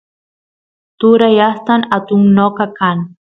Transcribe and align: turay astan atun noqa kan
turay 0.99 1.37
astan 1.49 1.81
atun 1.97 2.21
noqa 2.35 2.65
kan 2.77 2.97